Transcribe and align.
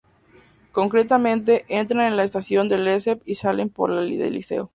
Concretamente, 0.71 1.63
entran 1.67 2.07
en 2.07 2.17
la 2.17 2.23
Estación 2.23 2.67
de 2.67 2.79
Lesseps 2.79 3.21
y 3.27 3.35
salen 3.35 3.69
por 3.69 3.91
la 3.91 4.01
de 4.01 4.31
Liceo. 4.31 4.67